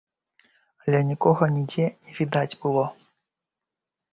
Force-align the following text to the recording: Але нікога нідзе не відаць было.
Але 0.85 1.01
нікога 1.09 1.43
нідзе 1.57 1.85
не 2.07 2.11
відаць 2.21 2.59
было. 2.65 2.85